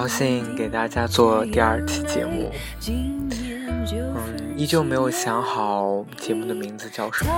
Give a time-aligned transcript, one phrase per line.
[0.00, 2.50] 高兴给大家做第二期节目，
[2.88, 3.30] 嗯，
[4.56, 7.30] 依旧没有想好节目的名字叫什么，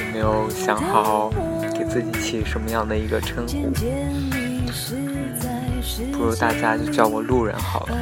[0.00, 1.30] 也没有想好
[1.72, 3.70] 给自己起什么样的一个称呼，
[6.10, 7.96] 不如大家就叫我路人好了。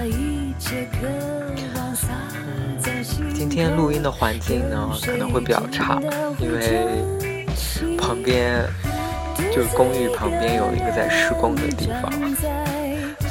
[3.34, 6.00] 今天录音的环境呢可能会比较差，
[6.38, 7.04] 因为
[7.98, 8.64] 旁边
[9.54, 12.10] 就是公寓旁边有一个在施工的地方。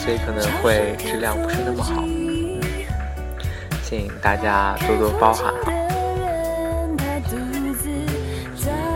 [0.05, 2.61] 所以可能会质量不是那么好，嗯
[3.83, 5.71] 请大家多多包涵哈。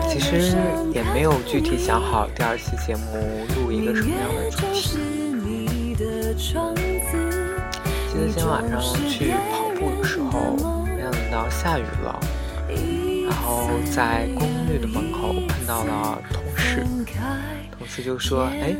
[0.08, 0.52] 其实
[0.94, 4.98] 也没有具体想好第二期节目录一个什么样的主题。
[5.96, 6.32] 记得
[8.28, 12.20] 今天晚上去跑步的时候，没想到下雨了，
[13.28, 16.86] 然后在公寓的门口碰到了同事，
[17.76, 18.76] 同事就说：“哎。”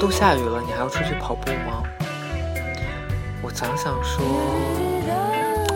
[0.00, 1.82] 都下雨了，你还要出去跑步吗？
[3.42, 4.24] 我想想说，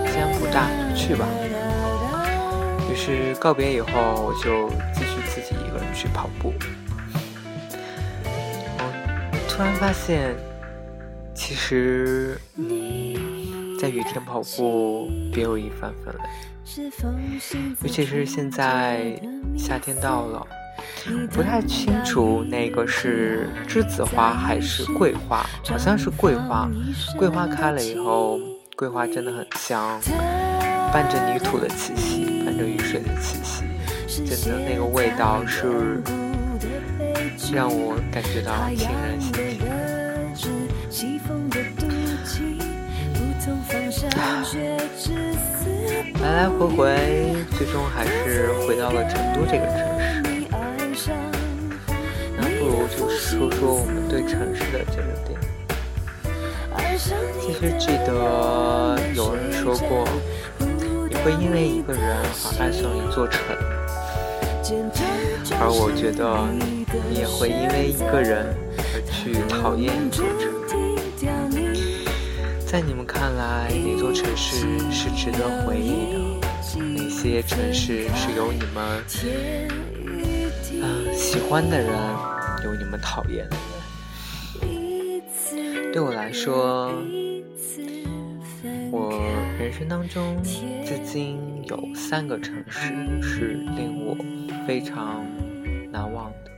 [0.06, 1.26] 先不大就去吧。
[2.90, 6.52] 于是告别以后，我就继续自己一个人去跑步。
[8.24, 10.34] 我突然发现，
[11.34, 12.40] 其实，
[13.80, 15.92] 在雨天跑步别有一番
[16.92, 17.38] 风味，
[17.82, 19.20] 尤其是现在
[19.56, 20.46] 夏天到了。
[21.30, 26.68] 不太清楚那个是栀子花还是桂花，好像是桂花。
[27.16, 28.38] 桂花开了以后，
[28.76, 30.00] 桂花真的很香，
[30.92, 33.62] 伴着泥土的气息，伴着雨水的气息，
[34.24, 36.02] 真的那个味道是
[37.52, 39.60] 让我感觉到沁人心脾。
[46.22, 49.95] 来来回回，最终还是回到了成都这个城
[52.96, 55.38] 就说说我们对城市的这个点。
[57.40, 60.08] 其实记得有人说过，
[60.58, 62.24] 你会因为一个人而
[62.58, 63.40] 爱上一座城，
[65.60, 66.48] 而我觉得
[67.08, 68.46] 你也会因为一个人
[68.94, 70.50] 而去讨厌一座城。
[72.66, 76.48] 在你们看来，哪座城市是值得回忆的？
[76.78, 79.04] 哪些城市是有你们
[80.72, 81.92] 嗯喜欢的人？
[82.66, 83.62] 有你们讨厌的人。
[85.92, 86.92] 对我来说，
[88.90, 89.10] 我
[89.58, 94.16] 人生当中至今有三个城市是令我
[94.66, 95.24] 非常
[95.92, 96.50] 难忘的。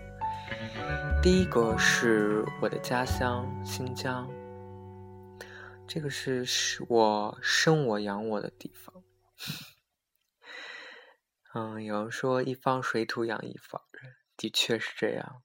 [1.23, 4.27] 第一个是我的家乡新疆，
[5.87, 6.45] 这个是
[6.89, 8.95] 我生我养我的地方。
[11.55, 15.43] 嗯，有人说一方水土养一方人，的确是这样。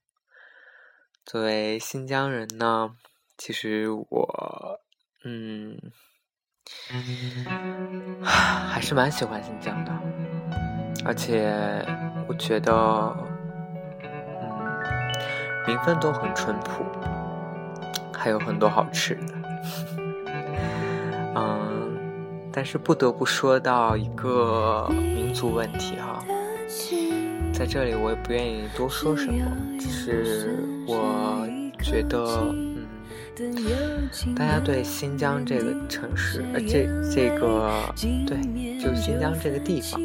[1.24, 2.90] 作为新疆人呢，
[3.38, 4.78] 其实我，
[5.24, 5.76] 嗯，
[8.22, 9.92] 还是蛮喜欢新疆的，
[11.04, 11.50] 而且
[12.28, 12.72] 我觉得，
[14.02, 16.84] 嗯，民风都很淳朴，
[18.12, 19.34] 还有很多好吃的，
[21.34, 26.22] 嗯，但是不得不说到一个民族问题哈。
[27.56, 29.46] 在这里，我也不愿意多说什么，
[29.78, 31.46] 只是我
[31.80, 32.52] 觉得，
[33.38, 37.70] 嗯，大家对新疆这个城市，呃，这这个，
[38.26, 38.36] 对，
[38.78, 40.00] 就新疆这个地方，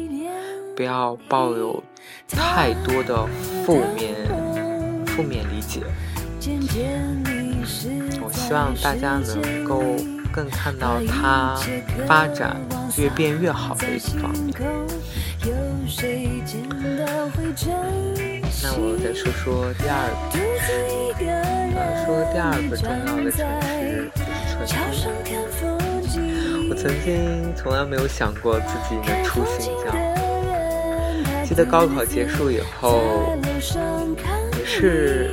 [0.76, 1.82] 不要抱有
[2.28, 3.26] 太多的
[3.66, 4.14] 负面
[5.06, 5.80] 负面理解。
[8.22, 9.82] 我希望大家能够
[10.32, 11.58] 更看到它
[12.06, 12.56] 发展
[12.96, 14.54] 越变越好的一个方面。
[18.62, 20.68] 那我再说说第二个城市，
[21.74, 24.10] 呃，说第二个重要的城市
[24.60, 25.64] 就是成都。
[26.68, 27.08] 我曾经
[27.56, 29.86] 从来没有想过自己能出新疆。
[31.44, 33.00] 记得高考结束以后，
[34.58, 35.30] 也是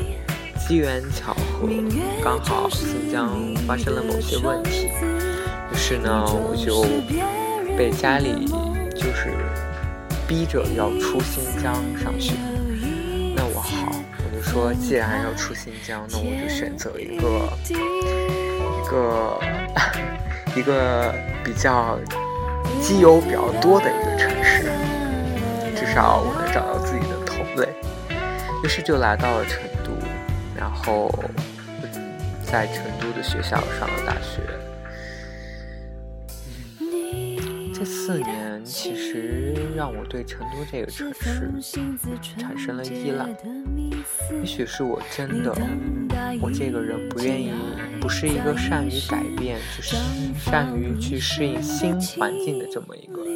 [0.58, 1.68] 机缘巧合，
[2.24, 3.30] 刚好新疆
[3.68, 4.88] 发生了某些问题，
[5.72, 6.86] 于是呢，我就
[7.78, 8.46] 被家里
[8.96, 9.36] 就是。
[10.28, 12.34] 逼着要出新疆上学，
[13.34, 19.40] 那我好，我就说，既然要出新疆，那我就选择一个一个
[20.60, 21.14] 一个
[21.46, 21.98] 比较
[22.82, 24.70] 基友比较多的一个城市，
[25.76, 27.70] 至少我能找到自己的同类。
[28.66, 29.92] 于是就来到了成都，
[30.58, 31.10] 然后，
[32.44, 34.42] 在成都的学校上了大学。
[37.74, 39.47] 这四年其实
[39.78, 41.14] 让我对成都这个城
[41.62, 41.78] 市
[42.40, 43.28] 产生了依赖。
[44.40, 45.56] 也许是我真的，
[46.42, 47.52] 我这个人不愿意，
[48.02, 49.96] 不是一个善于改变，就是
[50.36, 53.32] 善于去适应新环境的这么一个人。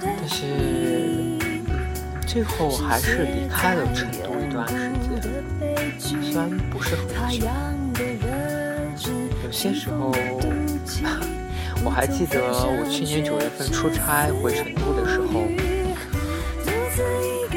[0.00, 0.46] 但是
[2.26, 4.74] 最后还是离开了成都一段时
[5.20, 7.46] 间，虽然不是很久，
[9.44, 10.10] 有些时候。
[11.84, 15.46] 我还记得我去年九月份出差回成都的时候，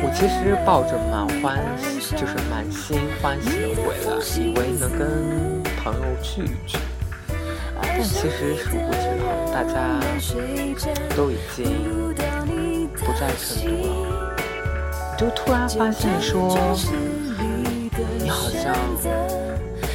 [0.01, 1.59] 我其实抱着满欢，
[2.11, 4.07] 就是满心欢喜的回来，
[4.37, 6.77] 以为能跟朋友聚一聚。
[7.81, 9.03] 但其实殊不知，
[9.53, 9.99] 大家
[11.15, 12.13] 都已经
[12.93, 14.35] 不在成都了。
[15.17, 16.77] 就突然发现说，
[18.19, 18.73] 你好像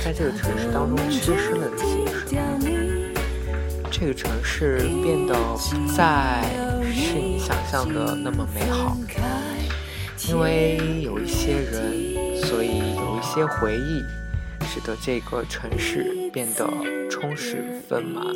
[0.05, 2.04] 在这个城市当中缺失了些什么。
[3.97, 6.43] 这个城市变得不再
[6.83, 8.97] 是你想象的那么美好，
[10.29, 14.03] 因为有一些人，所以有一些回忆，
[14.67, 16.69] 使得这个城市变得
[17.09, 18.27] 充实丰满，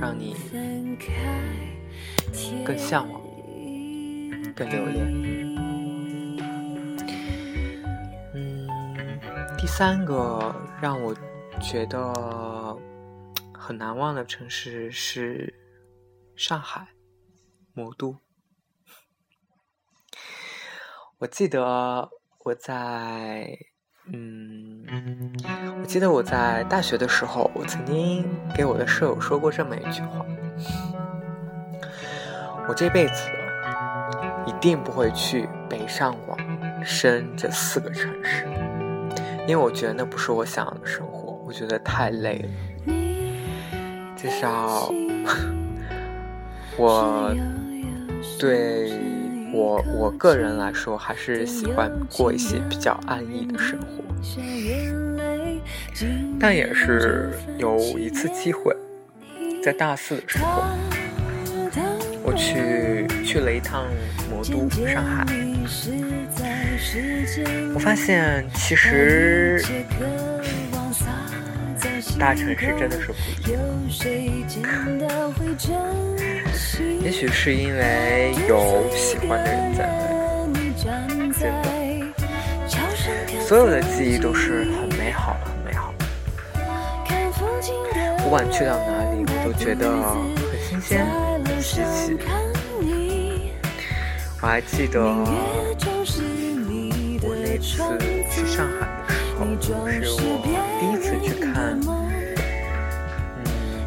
[0.00, 0.34] 让你
[2.64, 3.20] 更向往，
[4.56, 5.06] 更留恋。
[8.34, 8.66] 嗯，
[9.56, 11.14] 第三个让我
[11.62, 12.63] 觉得。
[13.64, 15.54] 很难忘的城市是
[16.36, 16.88] 上海，
[17.72, 18.14] 魔都。
[21.16, 23.56] 我记得我在，
[24.12, 24.84] 嗯，
[25.80, 30.26] 我记得我在大学的时候，我曾经给我的舍友说过这么一句话：
[32.68, 33.30] 我这辈子
[34.46, 36.38] 一定不会去北上广
[36.84, 38.44] 深这四个城市，
[39.48, 42.48] 因为我觉得那不是我想要的生活，我觉得太累了。
[44.24, 44.90] 至少，
[46.78, 47.30] 我
[48.40, 48.90] 对
[49.52, 54.02] 我我个人来说，还是喜欢过一些比较安逸的生活。
[56.40, 58.74] 但也是有一次机会，
[59.62, 60.62] 在大四的时候，
[62.22, 63.84] 我去去了一趟
[64.30, 65.26] 魔都上海，
[67.74, 69.62] 我发现其实。
[72.18, 73.14] 大城市真的是不
[73.48, 73.60] 一样，
[77.02, 79.86] 也许是因为有喜欢的人在
[80.52, 81.42] 那，真的，
[83.46, 86.04] 所有的记忆都是很美好的，很美好的。
[88.22, 89.90] 不管去到哪里，我都觉得
[90.50, 91.04] 很新鲜，
[91.44, 92.16] 很稀奇。
[94.40, 95.00] 我还记得
[97.22, 97.82] 我那次
[98.30, 98.86] 去上海
[99.38, 99.40] 候，
[99.88, 100.40] 是我
[100.80, 101.78] 第一次去看。
[101.80, 102.04] 嗯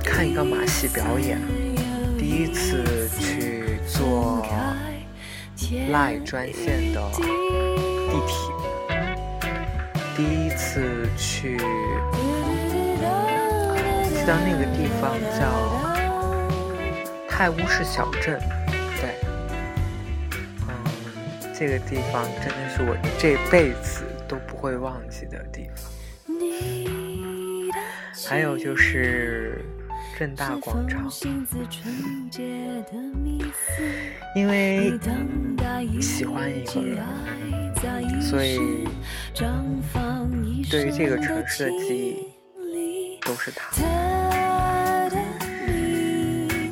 [0.09, 1.39] 看一个马戏表演，
[2.17, 4.43] 第一次去坐
[5.91, 7.21] 赖专线的地
[8.25, 8.35] 铁，
[10.15, 11.59] 第一次去，
[14.09, 15.39] 记得那个地方叫
[17.29, 18.39] 泰晤士小镇，
[18.99, 19.13] 对，
[20.67, 20.71] 嗯，
[21.53, 24.03] 这个地方真的是我这辈子
[24.57, 25.91] 会忘记的地方，
[28.27, 29.63] 还有就是。
[30.17, 31.07] 正大广场，
[34.35, 34.97] 因为
[36.01, 37.05] 喜欢一个人，
[38.19, 38.57] 所以
[40.71, 42.33] 对于这个城市的记忆
[43.21, 43.69] 都是他。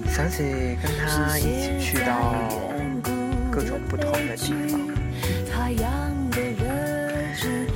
[0.07, 0.41] 想起
[0.81, 2.49] 跟他一起去到
[3.51, 4.79] 各种不同的地方，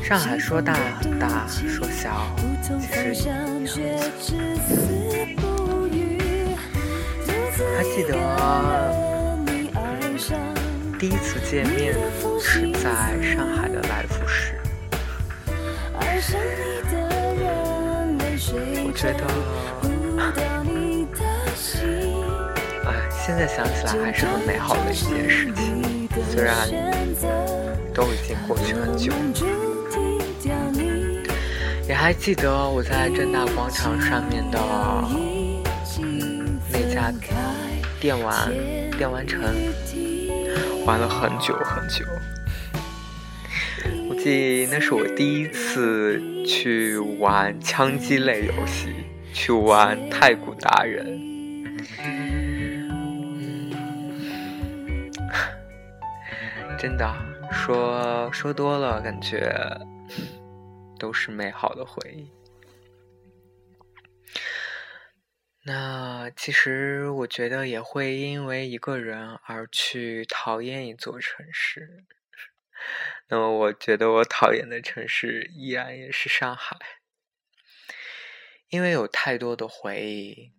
[0.09, 0.73] 上海说大
[1.19, 3.79] 大，说小其实也很小。
[7.77, 8.17] 还记得
[10.97, 11.93] 第一次见面
[12.41, 14.55] 是在上海的来福士，
[15.93, 16.01] 我
[18.95, 19.23] 觉得，
[22.87, 26.67] 哎，现在想起来还是很美好的一件事情，虽然
[27.93, 29.13] 都已经过去很久。
[31.89, 34.59] 也还记得我在正大广场上面的
[36.71, 37.11] 那家。
[37.99, 38.49] 电玩，
[38.95, 39.41] 电玩城，
[40.85, 42.05] 玩了很久很久。
[44.07, 48.93] 我记得那是我第一次去玩枪击类游戏，
[49.33, 51.19] 去玩太古达人。
[56.77, 57.11] 真的，
[57.51, 59.51] 说说多了，感觉
[60.99, 62.31] 都是美好的回忆。
[65.63, 72.05] 那其实我觉得也会因为一个人而去讨厌一座城市。
[73.27, 76.77] 那么我觉得我讨厌的城市依然也是上海，
[78.69, 80.53] 因为有太多的回忆，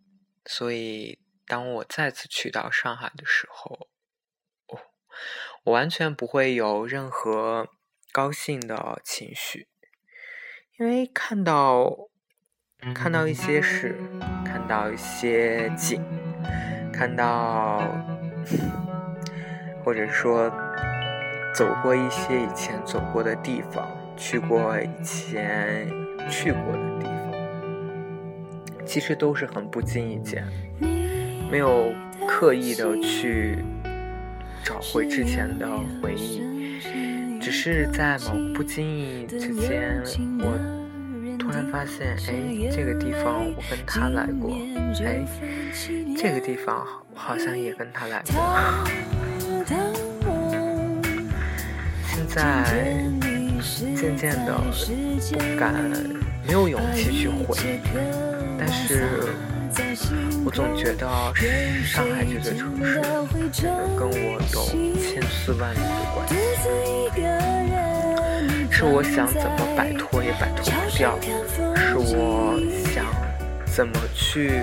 [0.45, 3.89] 所以当我再次去到上海的时候，
[5.65, 7.71] 我完全不会有任何
[8.13, 9.70] 高兴的情绪，
[10.81, 11.95] 因为看到。
[12.95, 13.95] 看到一些事，
[14.43, 16.03] 看到一些景，
[16.91, 17.83] 看到，
[19.85, 20.51] 或者说
[21.55, 25.87] 走过一些以前走过的地方，去过以前
[26.31, 30.43] 去过的地方，其实都是很不经意间，
[31.51, 31.93] 没有
[32.27, 33.59] 刻意的去
[34.65, 35.69] 找回之前的
[36.01, 36.60] 回忆，
[37.41, 40.03] 只是在某不经意之间，
[40.41, 40.59] 我。
[41.39, 44.55] 突然发现，哎，这个地方我跟他来过，
[45.03, 45.25] 哎，
[46.17, 48.35] 这个地方好像也跟他来过。
[52.07, 52.65] 现在
[53.97, 54.55] 渐渐的
[55.33, 55.75] 不敢，
[56.47, 57.81] 没有勇气去回，
[58.59, 59.09] 但是
[60.45, 61.07] 我总觉得
[61.85, 63.07] 上海这座城市可
[63.67, 64.57] 能跟我有
[64.99, 65.83] 千丝万缕的
[66.15, 66.35] 关系。
[68.71, 71.19] 是我想怎么摆脱也摆脱不掉，
[71.77, 72.59] 是我
[72.95, 73.05] 想
[73.67, 74.63] 怎么去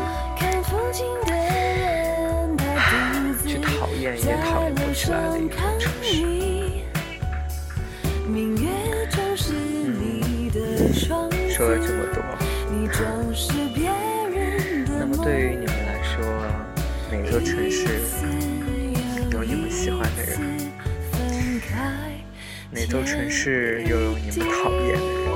[3.45, 6.25] 去讨厌也讨厌不起来的一座城市。
[8.29, 8.57] 嗯，
[11.49, 12.17] 说了这么多，
[15.27, 16.23] 对于你们来说，
[17.11, 17.99] 哪座城市
[19.29, 20.39] 有你们喜欢的人？
[22.71, 25.27] 哪座城市又有你们讨厌的人？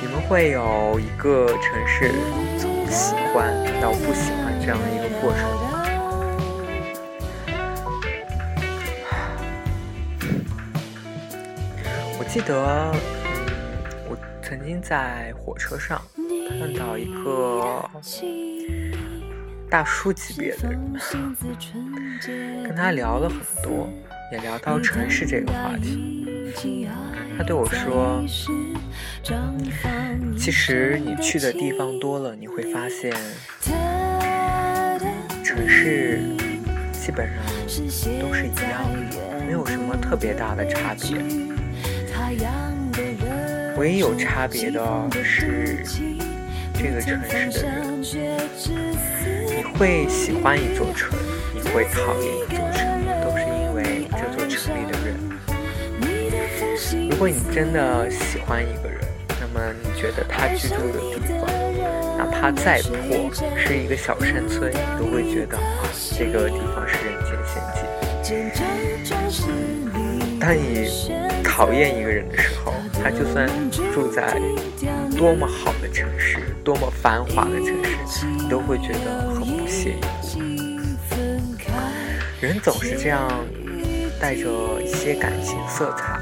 [0.00, 2.12] 你们会有一个城市
[2.56, 3.52] 从喜欢
[3.82, 5.64] 到不喜欢这样的一个过程吗？
[12.16, 13.36] 我记得，嗯
[14.08, 16.00] 我曾经在火车上
[16.58, 17.88] 看到一个
[19.70, 20.92] 大叔级别的人，
[22.64, 23.88] 跟他聊了很多。
[24.30, 26.46] 也聊到城市这个话题，
[27.38, 28.22] 他对我说
[30.36, 33.10] ：“其实你去的地方多了，你会发现，
[35.42, 36.20] 城市
[36.92, 37.36] 基本上
[38.20, 41.16] 都是一样的，没有什么特别大的差别。
[43.78, 45.82] 唯一有差别的是
[46.78, 47.20] 这个城
[47.50, 48.00] 市的人。
[49.48, 51.10] 你会喜欢一座城，
[51.52, 52.86] 你会讨厌一座城。”
[53.20, 55.08] 都是因为这座城里的人
[57.10, 59.00] 如果你真的喜欢一个人，
[59.40, 61.42] 那么你觉得他居住的地方，
[62.16, 65.82] 哪怕再破，是一个小山村，你都会觉得啊，
[66.16, 67.82] 这个地方是人间仙境。
[70.38, 70.88] 当你
[71.42, 73.48] 讨厌一个人的时候，他就算
[73.92, 74.40] 住在
[75.18, 77.66] 多么好的城市，多么繁华的城
[78.06, 80.38] 市，你都会觉得很不屑一顾。
[82.40, 83.28] 人总是这样，
[84.20, 86.18] 带着一些感情色彩。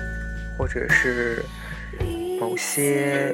[0.59, 1.45] 或者是
[2.41, 3.31] 某些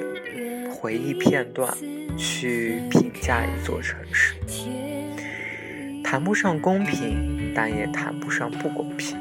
[0.75, 1.73] 回忆片段
[2.19, 4.35] 去评价一座城市，
[6.03, 9.17] 谈不上公平，但也谈不上不公平。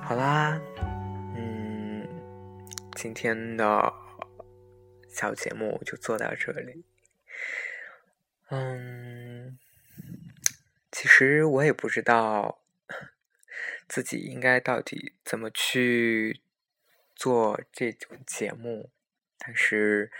[0.00, 0.58] 好啦，
[3.02, 3.92] 今天的
[5.12, 6.84] 小节目就做到这里。
[8.48, 9.58] 嗯，
[10.92, 12.62] 其实我也不知道。
[13.88, 16.42] 自己应该到底怎么去
[17.16, 18.92] 做这种节目？
[19.36, 20.12] 但是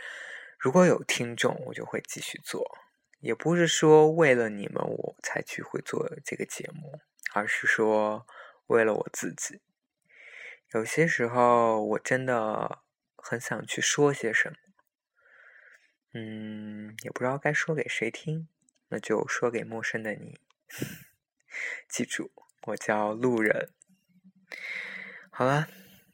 [0.59, 2.79] 如果有听众，我就会继续做。
[3.21, 6.99] 也不是说为了你们我才去会做这个节目，
[7.33, 8.27] 而是说
[8.67, 9.61] 为了我自己。
[10.75, 12.83] 有些时候我真的
[13.17, 14.57] 很想去说些什么，
[16.15, 18.49] 嗯，也不知道该说给谁听，
[18.89, 20.39] 那就说给陌生的你。
[21.89, 22.33] 记住。
[22.67, 23.71] 我叫路人。
[25.31, 25.67] 好了，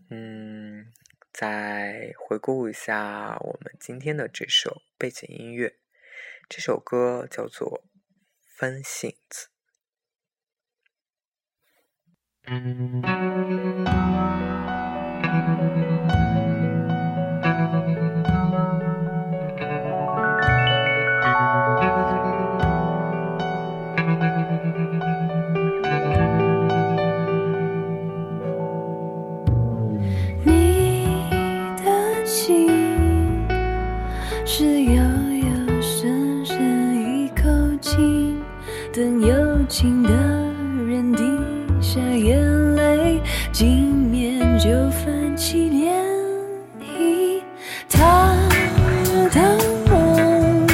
[0.08, 0.90] 嗯，
[1.30, 5.78] 再回顾一下我们今天的这首背景音乐，
[6.48, 7.82] 这首歌叫做
[8.56, 9.48] 《分信子》。
[30.44, 31.16] 你
[31.76, 32.68] 的心
[34.46, 36.56] 是遥遥深深
[37.04, 37.42] 一口
[37.82, 38.36] 气，
[38.94, 40.10] 等有情的
[40.86, 41.22] 人滴
[41.80, 42.40] 下眼
[42.74, 43.20] 泪，
[43.52, 44.07] 寂。
[45.38, 45.86] 起涟
[46.80, 47.40] 漪，
[47.88, 48.36] 他
[49.30, 49.56] 的
[49.88, 50.66] 梦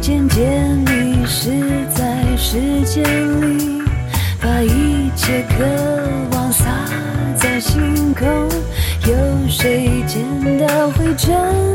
[0.00, 1.52] 渐渐迷失
[1.94, 3.04] 在时间
[3.40, 3.80] 里，
[4.42, 5.64] 把一切渴
[6.32, 6.64] 望洒
[7.36, 8.26] 在星空，
[9.06, 10.20] 有谁见
[10.66, 11.67] 到会真？